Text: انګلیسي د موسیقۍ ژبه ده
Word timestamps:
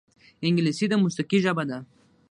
انګلیسي 0.45 0.85
د 0.89 0.93
موسیقۍ 1.03 1.37
ژبه 1.45 1.63
ده 1.69 1.77